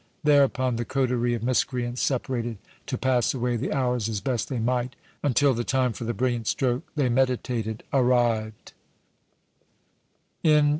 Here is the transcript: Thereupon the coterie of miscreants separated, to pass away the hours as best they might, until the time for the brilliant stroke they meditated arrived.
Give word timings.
Thereupon 0.23 0.77
the 0.77 0.83
coterie 0.83 1.35
of 1.35 1.43
miscreants 1.43 2.01
separated, 2.01 2.57
to 2.87 2.97
pass 2.97 3.35
away 3.35 3.55
the 3.55 3.71
hours 3.71 4.09
as 4.09 4.19
best 4.19 4.49
they 4.49 4.57
might, 4.57 4.95
until 5.21 5.53
the 5.53 5.63
time 5.63 5.93
for 5.93 6.05
the 6.05 6.13
brilliant 6.15 6.47
stroke 6.47 6.89
they 6.95 7.07
meditated 7.07 7.83
arrived. 7.93 8.73